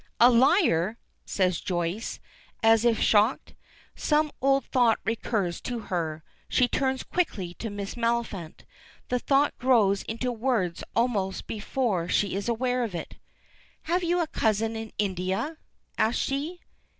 "A 0.19 0.31
liar!" 0.31 0.97
says 1.25 1.61
Joyce, 1.61 2.19
as 2.63 2.83
if 2.85 2.99
shocked. 2.99 3.53
Some 3.95 4.31
old 4.41 4.65
thought 4.65 4.99
recurs 5.05 5.61
to 5.61 5.77
her. 5.77 6.23
She 6.49 6.67
turns 6.67 7.03
quickly 7.03 7.53
to 7.59 7.69
Miss 7.69 7.93
Maliphant. 7.95 8.65
The 9.09 9.19
thought 9.19 9.55
grows 9.59 10.01
into 10.01 10.31
words 10.31 10.83
almost 10.95 11.45
before 11.45 12.09
she 12.09 12.33
is 12.33 12.49
aware 12.49 12.83
of 12.83 12.95
it. 12.95 13.17
"Have 13.83 14.01
you 14.03 14.19
a 14.19 14.25
cousin 14.25 14.75
in 14.75 14.91
India?" 14.97 15.57
asks 15.99 16.19
she. 16.23 16.61